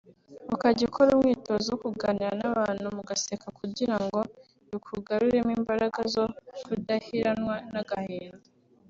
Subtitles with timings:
[0.55, 4.19] ukajya ukora umwitozo wo kuganira n’abantu mugaseka kugirango
[4.69, 6.25] bikugaruremo imbaraga zo
[6.63, 8.47] kudaheranwa n’agahinda